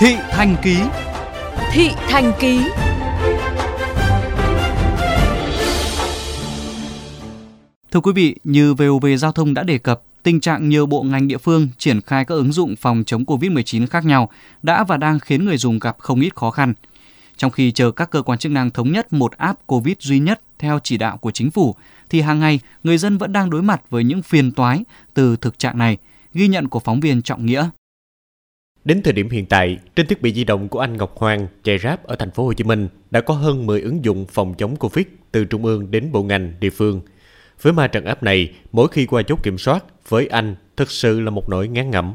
Thị 0.00 0.16
Thành 0.30 0.56
Ký 0.62 0.76
Thị 1.72 1.90
Thành 2.08 2.32
Ký 2.40 2.60
Thưa 7.90 8.00
quý 8.00 8.12
vị, 8.12 8.36
như 8.44 8.74
VOV 8.74 9.06
Giao 9.18 9.32
thông 9.32 9.54
đã 9.54 9.62
đề 9.62 9.78
cập, 9.78 10.02
tình 10.22 10.40
trạng 10.40 10.68
nhiều 10.68 10.86
bộ 10.86 11.02
ngành 11.02 11.28
địa 11.28 11.38
phương 11.38 11.68
triển 11.78 12.00
khai 12.00 12.24
các 12.24 12.34
ứng 12.34 12.52
dụng 12.52 12.76
phòng 12.76 13.04
chống 13.06 13.24
COVID-19 13.24 13.86
khác 13.86 14.04
nhau 14.04 14.30
đã 14.62 14.84
và 14.84 14.96
đang 14.96 15.18
khiến 15.18 15.44
người 15.44 15.56
dùng 15.56 15.78
gặp 15.78 15.96
không 15.98 16.20
ít 16.20 16.34
khó 16.34 16.50
khăn. 16.50 16.74
Trong 17.36 17.50
khi 17.50 17.72
chờ 17.72 17.90
các 17.90 18.10
cơ 18.10 18.22
quan 18.22 18.38
chức 18.38 18.52
năng 18.52 18.70
thống 18.70 18.92
nhất 18.92 19.12
một 19.12 19.32
app 19.36 19.66
COVID 19.66 19.96
duy 19.98 20.18
nhất 20.18 20.40
theo 20.58 20.78
chỉ 20.84 20.96
đạo 20.96 21.16
của 21.16 21.30
chính 21.30 21.50
phủ, 21.50 21.74
thì 22.10 22.20
hàng 22.20 22.40
ngày 22.40 22.60
người 22.84 22.98
dân 22.98 23.18
vẫn 23.18 23.32
đang 23.32 23.50
đối 23.50 23.62
mặt 23.62 23.82
với 23.90 24.04
những 24.04 24.22
phiền 24.22 24.52
toái 24.52 24.84
từ 25.14 25.36
thực 25.36 25.58
trạng 25.58 25.78
này, 25.78 25.96
ghi 26.34 26.48
nhận 26.48 26.68
của 26.68 26.80
phóng 26.80 27.00
viên 27.00 27.22
Trọng 27.22 27.46
Nghĩa. 27.46 27.70
Đến 28.88 29.02
thời 29.02 29.12
điểm 29.12 29.30
hiện 29.30 29.46
tại, 29.46 29.78
trên 29.96 30.06
thiết 30.06 30.22
bị 30.22 30.32
di 30.32 30.44
động 30.44 30.68
của 30.68 30.78
anh 30.78 30.96
Ngọc 30.96 31.18
Hoàng 31.18 31.46
chạy 31.64 31.78
rap 31.78 32.06
ở 32.06 32.16
thành 32.16 32.30
phố 32.30 32.44
Hồ 32.44 32.52
Chí 32.52 32.64
Minh 32.64 32.88
đã 33.10 33.20
có 33.20 33.34
hơn 33.34 33.66
10 33.66 33.80
ứng 33.80 34.04
dụng 34.04 34.26
phòng 34.26 34.54
chống 34.54 34.76
Covid 34.76 35.06
từ 35.32 35.44
trung 35.44 35.64
ương 35.64 35.90
đến 35.90 36.12
bộ 36.12 36.22
ngành 36.22 36.52
địa 36.60 36.70
phương. 36.70 37.00
Với 37.62 37.72
ma 37.72 37.86
trận 37.86 38.04
app 38.04 38.22
này, 38.22 38.52
mỗi 38.72 38.88
khi 38.88 39.06
qua 39.06 39.22
chốt 39.22 39.42
kiểm 39.42 39.58
soát, 39.58 39.84
với 40.08 40.26
anh 40.26 40.56
thực 40.76 40.90
sự 40.90 41.20
là 41.20 41.30
một 41.30 41.48
nỗi 41.48 41.68
ngán 41.68 41.90
ngẩm 41.90 42.14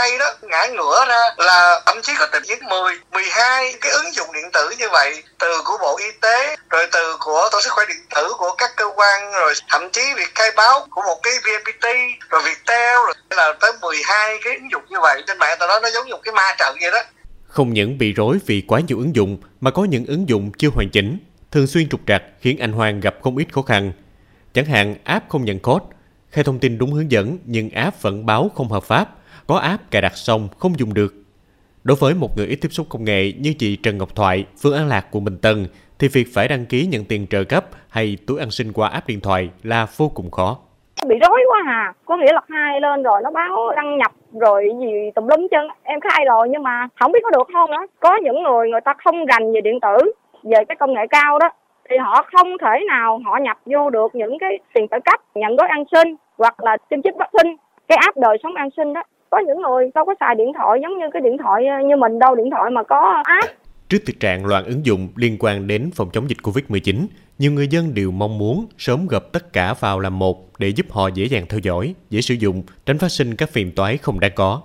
nay 0.00 0.18
đó 0.18 0.26
ngã 0.42 0.66
ngửa 0.66 1.04
ra 1.08 1.20
là 1.36 1.80
thậm 1.86 1.96
chí 2.02 2.12
có 2.18 2.26
tình 2.32 2.42
đến 2.48 2.58
10, 2.68 2.94
12 3.12 3.74
cái 3.80 3.92
ứng 3.92 4.14
dụng 4.14 4.26
điện 4.34 4.50
tử 4.52 4.74
như 4.78 4.88
vậy 4.92 5.22
từ 5.38 5.62
của 5.64 5.78
Bộ 5.82 5.96
Y 5.98 6.10
tế 6.20 6.56
rồi 6.70 6.86
từ 6.92 7.16
của 7.20 7.48
tổ 7.52 7.60
sức 7.60 7.72
khỏe 7.72 7.84
điện 7.88 8.04
tử 8.14 8.32
của 8.38 8.54
các 8.58 8.70
cơ 8.76 8.84
quan 8.96 9.32
rồi 9.32 9.54
thậm 9.68 9.90
chí 9.92 10.00
việc 10.16 10.34
khai 10.34 10.50
báo 10.56 10.86
của 10.90 11.02
một 11.02 11.20
cái 11.22 11.32
VNPT 11.44 11.84
rồi 12.30 12.42
Viettel 12.44 12.94
rồi 13.06 13.14
là 13.30 13.52
tới 13.60 13.72
12 13.82 14.38
cái 14.44 14.54
ứng 14.54 14.70
dụng 14.70 14.82
như 14.88 14.96
vậy. 15.02 15.22
Trên 15.26 15.38
mạng 15.38 15.56
tao 15.60 15.68
nói 15.68 15.80
nó 15.82 15.90
giống 15.90 16.06
như 16.06 16.14
một 16.14 16.20
cái 16.24 16.34
ma 16.34 16.54
trận 16.58 16.76
vậy 16.80 16.90
đó. 16.90 17.00
Không 17.46 17.72
những 17.72 17.98
bị 17.98 18.12
rối 18.12 18.38
vì 18.46 18.62
quá 18.68 18.80
nhiều 18.86 18.98
ứng 18.98 19.14
dụng 19.14 19.38
mà 19.60 19.70
có 19.70 19.84
những 19.84 20.06
ứng 20.06 20.28
dụng 20.28 20.52
chưa 20.58 20.68
hoàn 20.74 20.90
chỉnh 20.90 21.18
thường 21.52 21.66
xuyên 21.66 21.88
trục 21.88 22.00
trặc 22.06 22.22
khiến 22.40 22.58
anh 22.60 22.72
Hoàng 22.72 23.00
gặp 23.00 23.14
không 23.22 23.36
ít 23.36 23.46
khó 23.52 23.62
khăn. 23.62 23.92
Chẳng 24.54 24.64
hạn 24.64 24.94
app 25.04 25.28
không 25.28 25.44
nhận 25.44 25.58
code 25.58 25.84
khai 26.30 26.44
thông 26.44 26.58
tin 26.58 26.78
đúng 26.78 26.92
hướng 26.92 27.10
dẫn 27.10 27.38
nhưng 27.44 27.70
app 27.70 28.02
vẫn 28.02 28.26
báo 28.26 28.50
không 28.56 28.68
hợp 28.68 28.84
pháp 28.84 29.08
có 29.50 29.56
app 29.56 29.90
cài 29.90 30.02
đặt 30.02 30.12
xong 30.14 30.48
không 30.58 30.72
dùng 30.78 30.94
được. 30.94 31.12
Đối 31.84 31.96
với 32.00 32.14
một 32.14 32.28
người 32.36 32.46
ít 32.46 32.58
tiếp 32.62 32.68
xúc 32.70 32.86
công 32.90 33.04
nghệ 33.04 33.32
như 33.40 33.54
chị 33.58 33.76
Trần 33.76 33.98
Ngọc 33.98 34.16
Thoại, 34.16 34.44
Phương 34.62 34.76
An 34.76 34.88
Lạc, 34.88 35.06
quận 35.10 35.24
Bình 35.24 35.38
Tân, 35.42 35.66
thì 35.98 36.08
việc 36.08 36.26
phải 36.34 36.48
đăng 36.48 36.66
ký 36.66 36.86
nhận 36.86 37.04
tiền 37.04 37.26
trợ 37.30 37.44
cấp 37.44 37.64
hay 37.88 38.16
túi 38.26 38.38
ăn 38.38 38.50
sinh 38.50 38.72
qua 38.72 38.88
app 38.88 39.06
điện 39.06 39.20
thoại 39.20 39.50
là 39.62 39.86
vô 39.96 40.10
cùng 40.14 40.30
khó. 40.30 40.58
Bị 41.06 41.16
rối 41.20 41.40
quá 41.50 41.58
hà, 41.66 41.92
có 42.04 42.16
nghĩa 42.16 42.32
là 42.32 42.40
khai 42.48 42.80
lên 42.80 43.02
rồi 43.02 43.20
nó 43.24 43.30
báo 43.30 43.72
đăng 43.76 43.98
nhập 43.98 44.12
rồi 44.40 44.68
gì 44.80 45.10
tùm 45.14 45.26
lum 45.26 45.46
chân. 45.50 45.68
Em 45.82 46.00
khai 46.00 46.24
rồi 46.28 46.48
nhưng 46.50 46.62
mà 46.62 46.88
không 47.00 47.12
biết 47.12 47.20
có 47.22 47.30
được 47.30 47.48
không 47.52 47.70
đó. 47.70 47.86
Có 48.00 48.16
những 48.22 48.42
người 48.42 48.70
người 48.70 48.80
ta 48.80 48.94
không 49.04 49.26
rành 49.26 49.52
về 49.52 49.60
điện 49.60 49.78
tử, 49.80 50.12
về 50.42 50.64
cái 50.68 50.76
công 50.76 50.94
nghệ 50.94 51.06
cao 51.10 51.38
đó 51.38 51.48
thì 51.90 51.96
họ 51.96 52.26
không 52.32 52.48
thể 52.60 52.84
nào 52.88 53.20
họ 53.24 53.38
nhập 53.42 53.58
vô 53.66 53.90
được 53.90 54.14
những 54.14 54.38
cái 54.40 54.58
tiền 54.74 54.86
trợ 54.90 54.98
cấp 55.04 55.20
nhận 55.34 55.56
gói 55.56 55.68
an 55.68 55.84
sinh 55.92 56.14
hoặc 56.38 56.64
là 56.64 56.76
tiêm 56.88 57.02
chích 57.02 57.14
vaccine 57.18 57.56
cái 57.88 57.98
app 58.02 58.16
đời 58.16 58.36
sống 58.42 58.54
an 58.54 58.68
sinh 58.76 58.92
đó 58.92 59.02
có 59.30 59.38
những 59.46 59.62
người 59.62 59.90
đâu 59.94 60.04
có 60.04 60.14
xài 60.20 60.34
điện 60.34 60.52
thoại 60.58 60.78
giống 60.82 60.98
như 60.98 61.04
cái 61.12 61.22
điện 61.22 61.36
thoại 61.38 61.66
ờ, 61.66 61.86
như 61.86 61.96
mình 61.96 62.18
đâu 62.18 62.34
điện 62.34 62.50
thoại 62.50 62.70
mà 62.70 62.82
có 62.82 63.22
app 63.24 63.60
Trước 63.88 63.98
thực 64.06 64.20
trạng 64.20 64.46
loạn 64.46 64.64
ứng 64.64 64.86
dụng 64.86 65.08
liên 65.16 65.36
quan 65.40 65.66
đến 65.66 65.90
phòng 65.94 66.08
chống 66.12 66.28
dịch 66.28 66.38
Covid-19, 66.42 67.06
nhiều 67.38 67.52
người 67.52 67.68
dân 67.68 67.94
đều 67.94 68.10
mong 68.10 68.38
muốn 68.38 68.66
sớm 68.78 69.06
gặp 69.10 69.22
tất 69.32 69.52
cả 69.52 69.74
vào 69.80 70.00
làm 70.00 70.18
một 70.18 70.36
để 70.58 70.68
giúp 70.68 70.86
họ 70.90 71.08
dễ 71.14 71.24
dàng 71.24 71.44
theo 71.48 71.60
dõi, 71.62 71.94
dễ 72.10 72.20
sử 72.20 72.34
dụng, 72.34 72.62
tránh 72.86 72.98
phát 72.98 73.08
sinh 73.08 73.36
các 73.38 73.48
phiền 73.48 73.72
toái 73.76 73.96
không 73.96 74.20
đáng 74.20 74.30
có. 74.36 74.62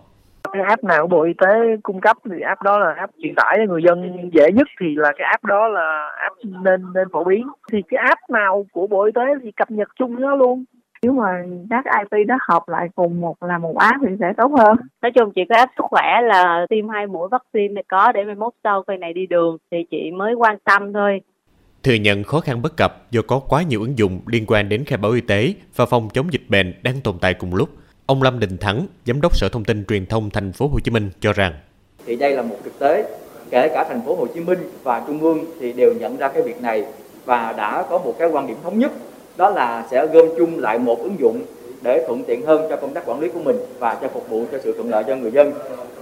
Cái 0.54 0.64
app 0.68 0.84
nào 0.84 1.02
của 1.02 1.08
Bộ 1.08 1.24
Y 1.24 1.34
tế 1.34 1.78
cung 1.84 2.02
cấp 2.02 2.18
thì 2.32 2.42
app 2.42 2.62
đó 2.62 2.80
là 2.80 2.94
app 2.98 3.14
truyền 3.24 3.36
tải 3.36 3.58
cho 3.58 3.74
người 3.74 3.84
dân 3.84 4.30
dễ 4.34 4.52
nhất 4.52 4.68
thì 4.82 4.88
là 4.96 5.12
cái 5.18 5.28
app 5.32 5.44
đó 5.44 5.68
là 5.68 6.12
app 6.18 6.36
nên 6.44 6.94
nên 6.94 7.08
phổ 7.12 7.24
biến. 7.24 7.48
Thì 7.72 7.82
cái 7.90 7.98
app 8.08 8.30
nào 8.30 8.66
của 8.72 8.88
Bộ 8.88 9.04
Y 9.04 9.12
tế 9.12 9.22
thì 9.44 9.52
cập 9.52 9.72
nhật 9.72 9.88
chung 10.00 10.22
nó 10.22 10.36
luôn 10.36 10.66
nếu 11.02 11.14
mà 11.14 11.44
các 11.70 11.86
IT 12.12 12.28
đó 12.28 12.36
hợp 12.50 12.64
lại 12.68 12.88
cùng 12.96 13.22
một 13.22 13.44
là 13.44 13.58
một 13.58 13.78
app 13.78 13.98
thì 14.02 14.16
sẽ 14.20 14.34
tốt 14.38 14.52
hơn 14.58 14.78
nói 15.02 15.12
chung 15.16 15.32
chị 15.36 15.42
có 15.50 15.56
app 15.56 15.72
sức 15.78 15.86
khỏe 15.90 16.22
là 16.24 16.66
tiêm 16.70 16.90
hai 16.90 17.08
mũi 17.08 17.28
vaccine 17.32 17.74
này 17.74 17.84
có 17.88 18.12
để 18.12 18.24
mai 18.24 18.36
mốt 18.36 18.54
sau 18.64 18.84
cây 18.88 18.98
này 18.98 19.14
đi 19.14 19.26
đường 19.26 19.58
thì 19.72 19.78
chị 19.92 20.12
mới 20.12 20.34
quan 20.34 20.58
tâm 20.64 20.94
thôi 20.94 21.22
thừa 21.84 21.94
nhận 21.94 22.24
khó 22.24 22.40
khăn 22.40 22.62
bất 22.62 22.78
cập 22.78 23.12
do 23.12 23.22
có 23.28 23.40
quá 23.40 23.64
nhiều 23.64 23.82
ứng 23.82 23.98
dụng 23.98 24.20
liên 24.28 24.46
quan 24.48 24.70
đến 24.70 24.86
khai 24.86 24.98
báo 24.98 25.12
y 25.12 25.22
tế 25.22 25.54
và 25.76 25.86
phòng 25.86 26.10
chống 26.14 26.34
dịch 26.34 26.50
bệnh 26.50 26.74
đang 26.84 27.02
tồn 27.04 27.16
tại 27.22 27.34
cùng 27.34 27.56
lúc. 27.56 27.70
Ông 28.06 28.24
Lâm 28.24 28.40
Đình 28.40 28.58
Thắng, 28.58 28.86
giám 29.06 29.22
đốc 29.22 29.38
Sở 29.38 29.50
Thông 29.50 29.64
tin 29.64 29.86
Truyền 29.86 30.06
thông 30.06 30.30
Thành 30.30 30.52
phố 30.52 30.68
Hồ 30.68 30.80
Chí 30.80 30.92
Minh 30.92 31.10
cho 31.20 31.34
rằng 31.34 31.54
thì 32.06 32.16
đây 32.16 32.36
là 32.36 32.42
một 32.42 32.56
thực 32.64 32.80
tế 32.80 33.18
kể 33.50 33.70
cả 33.74 33.86
thành 33.90 34.02
phố 34.06 34.16
Hồ 34.16 34.28
Chí 34.34 34.40
Minh 34.40 34.60
và 34.84 35.04
trung 35.08 35.20
ương 35.20 35.46
thì 35.60 35.74
đều 35.74 35.94
nhận 35.94 36.18
ra 36.18 36.28
cái 36.28 36.42
việc 36.42 36.62
này 36.62 36.86
và 37.26 37.54
đã 37.58 37.86
có 37.90 37.98
một 37.98 38.16
cái 38.20 38.28
quan 38.28 38.48
điểm 38.48 38.58
thống 38.64 38.80
nhất 38.80 38.92
đó 39.38 39.50
là 39.50 39.88
sẽ 39.92 40.08
gom 40.08 40.26
chung 40.38 40.60
lại 40.60 40.80
một 40.80 41.00
ứng 41.04 41.20
dụng 41.20 41.42
để 41.82 42.06
thuận 42.08 42.24
tiện 42.24 42.46
hơn 42.46 42.68
cho 42.70 42.76
công 42.76 42.94
tác 42.94 43.06
quản 43.06 43.20
lý 43.20 43.30
của 43.30 43.40
mình 43.40 43.58
và 43.80 43.98
cho 44.02 44.08
phục 44.08 44.30
vụ 44.30 44.46
cho 44.52 44.58
sự 44.64 44.74
thuận 44.74 44.90
lợi 44.90 45.04
cho 45.08 45.16
người 45.16 45.32
dân. 45.32 45.54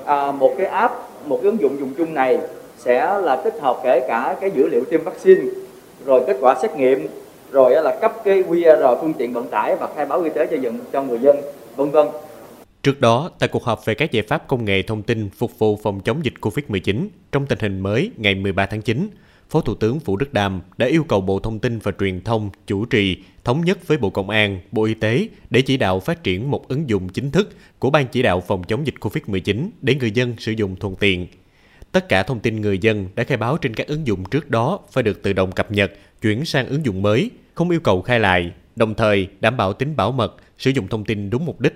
À, 0.06 0.32
một 0.32 0.56
cái 0.58 0.68
app 0.68 0.94
một 1.26 1.40
cái 1.42 1.52
ứng 1.52 1.62
dụng 1.62 1.80
dùng 1.80 1.94
chung 1.98 2.14
này 2.14 2.40
sẽ 2.78 3.20
là 3.20 3.36
tích 3.36 3.56
hợp 3.62 3.78
kể 3.84 4.06
cả 4.08 4.36
cái 4.42 4.52
dữ 4.52 4.68
liệu 4.68 4.84
tiêm 4.90 5.04
vaccine 5.04 5.42
rồi 6.06 6.24
kết 6.28 6.38
quả 6.42 6.56
xét 6.62 6.76
nghiệm 6.76 7.08
rồi 7.52 7.84
là 7.84 7.98
cấp 8.02 8.14
cái 8.24 8.44
QR 8.44 8.98
phương 9.02 9.14
tiện 9.14 9.34
vận 9.34 9.48
tải 9.48 9.76
và 9.76 9.88
khai 9.96 10.06
báo 10.06 10.22
y 10.22 10.30
tế 10.30 10.46
cho 10.46 10.58
dựng 10.58 10.80
cho 10.94 11.04
người 11.04 11.20
dân 11.20 11.38
vân 11.76 11.90
vân. 11.90 12.08
Trước 12.84 13.02
đó, 13.02 13.32
tại 13.40 13.50
cuộc 13.52 13.64
họp 13.64 13.86
về 13.86 13.96
các 13.96 14.12
giải 14.12 14.24
pháp 14.28 14.48
công 14.48 14.66
nghệ 14.66 14.82
thông 14.82 15.02
tin 15.02 15.30
phục 15.30 15.60
vụ 15.60 15.80
phòng 15.84 16.00
chống 16.00 16.20
dịch 16.24 16.34
COVID-19 16.42 17.08
trong 17.32 17.46
tình 17.46 17.60
hình 17.62 17.80
mới 17.80 18.12
ngày 18.18 18.36
13 18.36 18.66
tháng 18.66 18.82
9, 18.82 19.10
Phó 19.50 19.62
Thủ 19.62 19.76
tướng 19.76 20.00
Vũ 20.00 20.18
Đức 20.18 20.34
Đàm 20.34 20.62
đã 20.78 20.88
yêu 20.88 21.04
cầu 21.04 21.22
Bộ 21.22 21.40
Thông 21.40 21.60
tin 21.60 21.80
và 21.80 21.92
Truyền 22.00 22.22
thông 22.22 22.50
chủ 22.68 22.86
trì 22.86 23.18
thống 23.44 23.66
nhất 23.66 23.88
với 23.88 23.98
Bộ 23.98 24.10
Công 24.10 24.30
an, 24.30 24.60
Bộ 24.72 24.84
Y 24.84 24.94
tế 24.94 25.28
để 25.50 25.62
chỉ 25.62 25.78
đạo 25.78 26.00
phát 26.00 26.24
triển 26.24 26.52
một 26.52 26.68
ứng 26.68 26.90
dụng 26.90 27.10
chính 27.10 27.32
thức 27.32 27.50
của 27.80 27.90
Ban 27.90 28.08
chỉ 28.08 28.22
đạo 28.22 28.42
phòng 28.42 28.64
chống 28.64 28.86
dịch 28.88 28.96
COVID-19 29.00 29.70
để 29.82 29.96
người 29.96 30.12
dân 30.12 30.36
sử 30.38 30.52
dụng 30.52 30.76
thuận 30.76 30.96
tiện. 30.96 31.28
Tất 31.92 32.10
cả 32.10 32.24
thông 32.24 32.40
tin 32.40 32.62
người 32.62 32.78
dân 32.78 33.08
đã 33.16 33.24
khai 33.24 33.38
báo 33.38 33.58
trên 33.58 33.74
các 33.74 33.88
ứng 33.88 34.08
dụng 34.08 34.24
trước 34.26 34.50
đó 34.50 34.80
phải 34.92 35.04
được 35.04 35.24
tự 35.24 35.34
động 35.34 35.52
cập 35.52 35.72
nhật, 35.72 35.92
chuyển 36.22 36.46
sang 36.46 36.68
ứng 36.68 36.86
dụng 36.86 37.02
mới, 37.02 37.30
không 37.54 37.70
yêu 37.70 37.80
cầu 37.80 38.02
khai 38.02 38.20
lại, 38.20 38.52
đồng 38.76 38.94
thời 38.94 39.28
đảm 39.40 39.58
bảo 39.58 39.74
tính 39.74 39.96
bảo 39.96 40.12
mật, 40.12 40.36
sử 40.58 40.72
dụng 40.72 40.88
thông 40.88 41.06
tin 41.06 41.30
đúng 41.30 41.46
mục 41.46 41.62
đích 41.62 41.74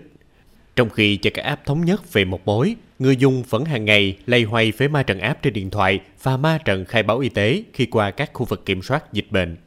trong 0.78 0.90
khi 0.90 1.18
chờ 1.18 1.30
các 1.34 1.42
app 1.42 1.66
thống 1.66 1.86
nhất 1.86 2.14
về 2.14 2.26
một 2.26 2.42
mối, 2.46 2.76
người 3.00 3.16
dùng 3.16 3.44
vẫn 3.50 3.66
hàng 3.66 3.86
ngày 3.86 4.18
lây 4.26 4.44
hoay 4.44 4.72
với 4.72 4.88
ma 4.88 5.04
trận 5.04 5.20
app 5.20 5.42
trên 5.44 5.54
điện 5.54 5.70
thoại 5.70 6.00
và 6.24 6.38
ma 6.38 6.58
trận 6.66 6.86
khai 6.86 7.04
báo 7.04 7.20
y 7.20 7.30
tế 7.30 7.64
khi 7.74 7.86
qua 7.86 8.12
các 8.12 8.30
khu 8.34 8.46
vực 8.46 8.66
kiểm 8.66 8.82
soát 8.82 9.14
dịch 9.14 9.32
bệnh. 9.32 9.58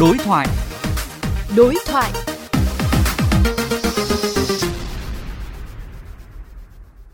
Đối 0.00 0.18
thoại 0.18 0.46
Đối 1.56 1.74
thoại 1.86 2.12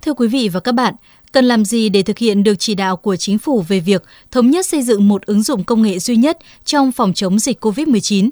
Thưa 0.03 0.15
quý 0.15 0.29
vị 0.29 0.49
và 0.49 0.61
các 0.61 0.73
bạn, 0.73 0.95
cần 1.33 1.45
làm 1.45 1.65
gì 1.65 1.89
để 1.89 2.03
thực 2.03 2.19
hiện 2.19 2.43
được 2.43 2.55
chỉ 2.59 2.75
đạo 2.75 2.97
của 2.97 3.17
chính 3.17 3.39
phủ 3.39 3.65
về 3.69 3.81
việc 3.81 4.03
thống 4.31 4.51
nhất 4.51 4.67
xây 4.67 4.83
dựng 4.83 5.09
một 5.09 5.27
ứng 5.27 5.43
dụng 5.43 5.65
công 5.65 5.83
nghệ 5.83 5.99
duy 5.99 6.17
nhất 6.17 6.39
trong 6.65 6.93
phòng 6.93 7.13
chống 7.15 7.39
dịch 7.39 7.65
COVID-19? 7.65 8.31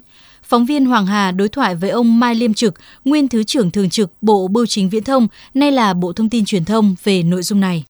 Phóng 0.51 0.65
viên 0.65 0.85
Hoàng 0.85 1.05
Hà 1.05 1.31
đối 1.31 1.49
thoại 1.49 1.75
với 1.81 1.89
ông 1.89 2.19
Mai 2.19 2.35
Liêm 2.35 2.53
Trực, 2.53 2.73
nguyên 3.05 3.27
Thứ 3.31 3.43
trưởng 3.43 3.71
Thường 3.73 3.89
trực 3.89 4.09
Bộ 4.21 4.47
Bưu 4.53 4.65
chính 4.65 4.89
Viễn 4.91 5.03
thông, 5.03 5.23
nay 5.53 5.71
là 5.71 5.93
Bộ 6.01 6.11
Thông 6.15 6.29
tin 6.31 6.43
Truyền 6.45 6.65
thông 6.65 6.85
về 7.03 7.21
nội 7.31 7.41
dung 7.41 7.59
này. 7.59 7.83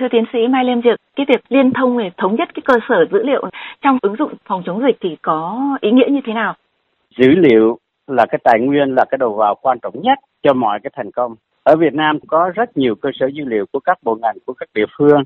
Thưa 0.00 0.06
tiến 0.12 0.24
sĩ 0.32 0.38
Mai 0.50 0.64
Liêm 0.64 0.82
Trực, 0.82 0.96
cái 1.16 1.26
việc 1.28 1.42
liên 1.48 1.72
thông 1.78 1.98
để 1.98 2.10
thống 2.18 2.36
nhất 2.38 2.48
cái 2.54 2.62
cơ 2.64 2.74
sở 2.88 2.94
dữ 3.12 3.18
liệu 3.22 3.42
trong 3.82 3.98
ứng 4.02 4.16
dụng 4.18 4.32
phòng 4.48 4.62
chống 4.66 4.82
dịch 4.86 4.96
thì 5.00 5.08
có 5.22 5.58
ý 5.80 5.90
nghĩa 5.90 6.10
như 6.10 6.20
thế 6.26 6.32
nào? 6.32 6.54
Dữ 7.18 7.28
liệu 7.28 7.78
là 8.06 8.26
cái 8.30 8.38
tài 8.44 8.60
nguyên, 8.60 8.94
là 8.94 9.04
cái 9.10 9.18
đầu 9.18 9.34
vào 9.34 9.54
quan 9.62 9.78
trọng 9.82 10.02
nhất 10.02 10.18
cho 10.42 10.52
mọi 10.54 10.78
cái 10.82 10.90
thành 10.96 11.10
công. 11.12 11.34
Ở 11.62 11.76
Việt 11.76 11.94
Nam 11.94 12.18
có 12.26 12.50
rất 12.54 12.76
nhiều 12.76 12.94
cơ 12.94 13.08
sở 13.20 13.26
dữ 13.26 13.44
liệu 13.44 13.64
của 13.72 13.80
các 13.80 13.98
bộ 14.02 14.18
ngành, 14.22 14.36
của 14.46 14.52
các 14.52 14.68
địa 14.74 14.86
phương. 14.98 15.22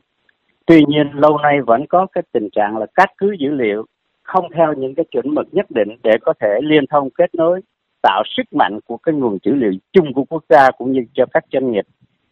Tuy 0.67 0.85
nhiên 0.89 1.11
lâu 1.15 1.39
nay 1.39 1.61
vẫn 1.67 1.87
có 1.87 2.07
cái 2.13 2.25
tình 2.33 2.49
trạng 2.57 2.77
là 2.77 2.87
cắt 2.95 3.11
cứ 3.19 3.37
dữ 3.39 3.49
liệu 3.51 3.87
không 4.23 4.49
theo 4.55 4.73
những 4.73 4.95
cái 4.95 5.05
chuẩn 5.11 5.35
mực 5.35 5.47
nhất 5.53 5.67
định 5.71 5.89
để 6.03 6.13
có 6.21 6.33
thể 6.41 6.59
liên 6.63 6.85
thông 6.87 7.11
kết 7.11 7.35
nối 7.35 7.61
tạo 8.03 8.23
sức 8.37 8.43
mạnh 8.53 8.79
của 8.87 8.97
cái 8.97 9.15
nguồn 9.15 9.39
dữ 9.45 9.55
liệu 9.55 9.73
chung 9.93 10.13
của 10.15 10.25
quốc 10.25 10.45
gia 10.49 10.71
cũng 10.71 10.93
như 10.93 11.01
cho 11.15 11.25
các 11.33 11.45
doanh 11.53 11.73
nghiệp 11.73 11.85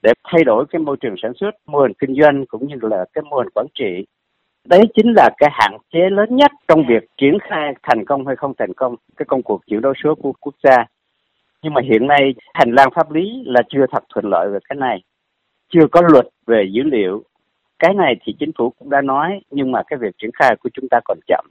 để 0.02 0.12
thay 0.24 0.44
đổi 0.44 0.64
cái 0.70 0.80
môi 0.80 0.96
trường 1.00 1.14
sản 1.22 1.32
xuất, 1.36 1.50
mô 1.66 1.78
hình 1.80 1.92
kinh 1.98 2.14
doanh 2.20 2.46
cũng 2.46 2.68
như 2.68 2.74
là 2.82 3.04
cái 3.12 3.22
mô 3.22 3.36
hình 3.36 3.48
quản 3.54 3.66
trị. 3.74 4.06
Đấy 4.68 4.80
chính 4.94 5.12
là 5.16 5.30
cái 5.38 5.50
hạn 5.52 5.76
chế 5.92 6.10
lớn 6.10 6.36
nhất 6.36 6.50
trong 6.68 6.82
việc 6.88 7.04
triển 7.16 7.38
khai 7.42 7.74
thành 7.82 8.04
công 8.04 8.26
hay 8.26 8.36
không 8.36 8.52
thành 8.58 8.74
công 8.74 8.96
cái 9.16 9.26
công 9.28 9.42
cuộc 9.42 9.60
chuyển 9.66 9.80
đổi 9.80 9.94
số 10.04 10.14
của 10.14 10.32
quốc 10.40 10.54
gia. 10.62 10.76
Nhưng 11.62 11.74
mà 11.74 11.80
hiện 11.84 12.06
nay 12.06 12.34
hành 12.54 12.72
lang 12.72 12.88
pháp 12.94 13.10
lý 13.12 13.42
là 13.46 13.62
chưa 13.68 13.86
thật 13.92 14.04
thuận 14.08 14.24
lợi 14.24 14.48
về 14.52 14.58
cái 14.68 14.76
này. 14.76 15.02
Chưa 15.72 15.86
có 15.92 16.02
luật 16.12 16.26
về 16.46 16.64
dữ 16.72 16.82
liệu. 16.82 17.22
Cái 17.78 17.94
này 17.94 18.14
thì 18.22 18.34
chính 18.38 18.50
phủ 18.58 18.70
cũng 18.78 18.90
đã 18.90 19.00
nói 19.00 19.40
nhưng 19.50 19.72
mà 19.72 19.82
cái 19.86 19.98
việc 19.98 20.14
triển 20.18 20.30
khai 20.34 20.56
của 20.56 20.70
chúng 20.74 20.88
ta 20.90 21.00
còn 21.04 21.18
chậm 21.26 21.44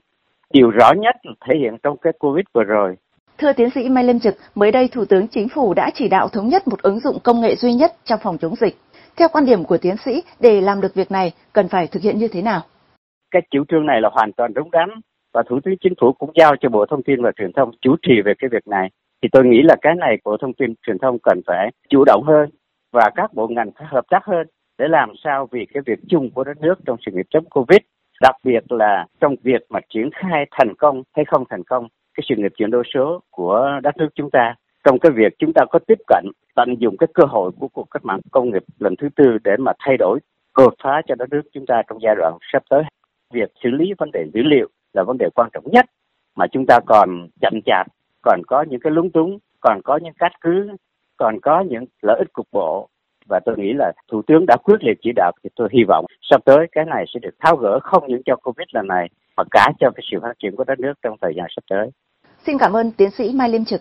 điều 0.52 0.70
rõ 0.70 0.92
nhất 0.92 1.16
thể 1.48 1.54
hiện 1.58 1.76
trong 1.82 1.96
cái 1.96 2.12
covid 2.18 2.44
vừa 2.54 2.64
rồi 2.64 2.96
Thưa 3.38 3.52
tiến 3.52 3.70
sĩ 3.70 3.88
Mai 3.88 4.04
Lâm 4.04 4.20
Trực, 4.20 4.34
mới 4.54 4.72
đây 4.72 4.88
Thủ 4.88 5.04
tướng 5.04 5.28
Chính 5.28 5.48
phủ 5.48 5.74
đã 5.74 5.90
chỉ 5.94 6.08
đạo 6.08 6.28
thống 6.28 6.48
nhất 6.48 6.68
một 6.68 6.82
ứng 6.82 7.00
dụng 7.00 7.18
công 7.24 7.40
nghệ 7.40 7.54
duy 7.56 7.72
nhất 7.74 7.92
trong 8.04 8.20
phòng 8.22 8.38
chống 8.38 8.54
dịch. 8.54 8.76
Theo 9.16 9.28
quan 9.32 9.46
điểm 9.46 9.64
của 9.64 9.78
tiến 9.78 9.96
sĩ, 10.04 10.22
để 10.40 10.60
làm 10.60 10.80
được 10.80 10.94
việc 10.94 11.10
này 11.10 11.32
cần 11.52 11.68
phải 11.68 11.86
thực 11.86 12.02
hiện 12.02 12.18
như 12.18 12.28
thế 12.28 12.42
nào? 12.42 12.60
Cái 13.30 13.42
chủ 13.50 13.64
trương 13.68 13.86
này 13.86 14.00
là 14.00 14.08
hoàn 14.12 14.32
toàn 14.32 14.54
đúng 14.54 14.70
đắn 14.70 14.88
và 15.34 15.42
Thủ 15.48 15.60
tướng 15.64 15.74
Chính 15.80 15.92
phủ 16.00 16.12
cũng 16.12 16.30
giao 16.34 16.56
cho 16.60 16.68
Bộ 16.68 16.86
Thông 16.86 17.02
tin 17.02 17.22
và 17.22 17.30
Truyền 17.36 17.52
thông 17.52 17.70
chủ 17.80 17.96
trì 18.02 18.14
về 18.24 18.32
cái 18.38 18.50
việc 18.52 18.68
này. 18.68 18.88
Thì 19.22 19.28
tôi 19.32 19.44
nghĩ 19.44 19.62
là 19.62 19.76
cái 19.82 19.94
này 19.94 20.16
Bộ 20.24 20.36
Thông 20.40 20.52
tin 20.54 20.74
Truyền 20.86 20.98
thông 20.98 21.18
cần 21.22 21.40
phải 21.46 21.70
chủ 21.88 22.04
động 22.04 22.22
hơn 22.26 22.50
và 22.92 23.10
các 23.14 23.34
bộ 23.34 23.48
ngành 23.48 23.70
phải 23.78 23.86
hợp 23.90 24.04
tác 24.10 24.24
hơn 24.24 24.46
để 24.78 24.88
làm 24.88 25.12
sao 25.24 25.48
vì 25.52 25.66
cái 25.74 25.82
việc 25.86 25.98
chung 26.08 26.30
của 26.30 26.44
đất 26.44 26.60
nước 26.60 26.74
trong 26.86 26.96
sự 27.06 27.12
nghiệp 27.12 27.26
chống 27.30 27.44
Covid, 27.44 27.80
đặc 28.20 28.36
biệt 28.44 28.72
là 28.72 29.06
trong 29.20 29.34
việc 29.42 29.62
mà 29.70 29.80
triển 29.94 30.10
khai 30.14 30.46
thành 30.50 30.74
công 30.74 31.02
hay 31.16 31.24
không 31.24 31.44
thành 31.50 31.64
công 31.64 31.88
cái 32.14 32.24
sự 32.28 32.34
nghiệp 32.38 32.52
chuyển 32.56 32.70
đổi 32.70 32.82
số 32.94 33.20
của 33.30 33.80
đất 33.82 33.96
nước 33.96 34.08
chúng 34.14 34.30
ta, 34.30 34.54
trong 34.84 34.98
cái 34.98 35.12
việc 35.12 35.32
chúng 35.38 35.52
ta 35.52 35.64
có 35.70 35.78
tiếp 35.86 35.98
cận, 36.06 36.24
tận 36.54 36.74
dụng 36.78 36.96
cái 36.96 37.08
cơ 37.14 37.24
hội 37.28 37.50
của 37.58 37.68
cuộc 37.68 37.90
cách 37.90 38.04
mạng 38.04 38.20
công 38.30 38.50
nghiệp 38.50 38.64
lần 38.78 38.94
thứ 38.96 39.08
tư 39.16 39.38
để 39.44 39.56
mà 39.58 39.72
thay 39.78 39.96
đổi, 39.96 40.18
đột 40.56 40.74
phá 40.84 41.02
cho 41.06 41.14
đất 41.14 41.28
nước 41.30 41.42
chúng 41.52 41.66
ta 41.66 41.82
trong 41.88 41.98
giai 42.02 42.14
đoạn 42.18 42.38
sắp 42.52 42.62
tới. 42.70 42.82
Việc 43.32 43.52
xử 43.62 43.70
lý 43.70 43.92
vấn 43.98 44.10
đề 44.12 44.24
dữ 44.34 44.42
liệu 44.42 44.68
là 44.92 45.02
vấn 45.02 45.18
đề 45.18 45.26
quan 45.34 45.50
trọng 45.52 45.64
nhất 45.70 45.86
mà 46.36 46.46
chúng 46.46 46.64
ta 46.66 46.78
còn 46.86 47.28
chậm 47.40 47.60
chạp, 47.66 47.86
còn 48.22 48.40
có 48.46 48.64
những 48.68 48.80
cái 48.80 48.90
lúng 48.90 49.10
túng, 49.10 49.38
còn 49.60 49.80
có 49.84 49.98
những 50.02 50.14
cách 50.18 50.32
cứ, 50.40 50.76
còn 51.16 51.40
có 51.42 51.60
những 51.60 51.84
lợi 52.02 52.18
ích 52.18 52.32
cục 52.32 52.46
bộ. 52.52 52.88
Và 53.28 53.40
tôi 53.44 53.58
nghĩ 53.58 53.72
là 53.72 53.92
thủ 54.12 54.22
tướng 54.26 54.46
đã 54.46 54.56
quyết 54.64 54.76
liệt 54.84 54.98
chỉ 55.02 55.12
đạo 55.16 55.32
thì 55.44 55.50
tôi 55.56 55.68
hy 55.72 55.84
vọng 55.88 56.04
sắp 56.30 56.40
tới 56.44 56.66
cái 56.72 56.84
này 56.84 57.04
sẽ 57.14 57.20
được 57.22 57.34
tháo 57.40 57.56
gỡ 57.56 57.78
không 57.82 58.04
những 58.08 58.22
cho 58.26 58.36
covid 58.36 58.66
lần 58.72 58.86
này, 58.86 59.08
mà 59.36 59.44
cả 59.50 59.68
cho 59.80 59.90
cái 59.96 60.04
sự 60.10 60.18
phát 60.22 60.32
triển 60.42 60.56
của 60.56 60.64
đất 60.64 60.80
nước 60.80 60.92
trong 61.02 61.16
thời 61.20 61.32
gian 61.36 61.46
sắp 61.56 61.64
tới 61.70 61.90
Xin 62.46 62.58
cảm 62.58 62.72
ơn 62.72 62.92
tiến 62.92 63.10
sĩ 63.10 63.32
Mai 63.34 63.48
Liêm 63.48 63.64
Trực. 63.64 63.80